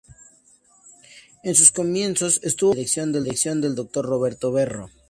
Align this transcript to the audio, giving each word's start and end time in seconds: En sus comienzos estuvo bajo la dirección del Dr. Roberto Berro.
En 1.43 1.53
sus 1.53 1.71
comienzos 1.71 2.39
estuvo 2.41 2.71
bajo 2.71 3.05
la 3.13 3.19
dirección 3.21 3.61
del 3.61 3.75
Dr. 3.75 4.03
Roberto 4.03 4.51
Berro. 4.51 4.89